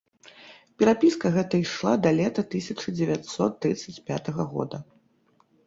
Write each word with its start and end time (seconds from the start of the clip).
Перапіска 0.81 1.31
гэта 1.35 1.59
ішла 1.65 1.93
да 2.07 2.15
лета 2.21 2.41
тысяча 2.55 2.95
дзевяцьсот 2.97 3.61
трыццаць 3.67 3.97
пятага 4.11 4.51
года. 4.59 4.85